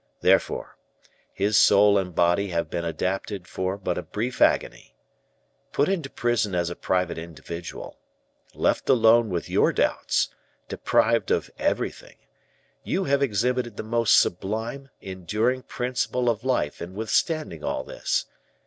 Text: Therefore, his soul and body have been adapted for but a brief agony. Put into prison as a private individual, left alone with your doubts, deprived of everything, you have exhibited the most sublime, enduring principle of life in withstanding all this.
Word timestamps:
Therefore, 0.21 0.77
his 1.31 1.59
soul 1.59 1.95
and 1.95 2.15
body 2.15 2.47
have 2.47 2.71
been 2.71 2.83
adapted 2.83 3.47
for 3.47 3.77
but 3.77 3.99
a 3.99 4.01
brief 4.01 4.41
agony. 4.41 4.95
Put 5.73 5.87
into 5.87 6.09
prison 6.09 6.55
as 6.55 6.71
a 6.71 6.75
private 6.75 7.19
individual, 7.19 7.99
left 8.55 8.89
alone 8.89 9.29
with 9.29 9.47
your 9.47 9.71
doubts, 9.71 10.29
deprived 10.67 11.29
of 11.29 11.51
everything, 11.59 12.15
you 12.81 13.03
have 13.03 13.21
exhibited 13.21 13.77
the 13.77 13.83
most 13.83 14.19
sublime, 14.19 14.89
enduring 15.01 15.61
principle 15.61 16.31
of 16.31 16.43
life 16.43 16.81
in 16.81 16.95
withstanding 16.95 17.63
all 17.63 17.83
this. 17.83 18.25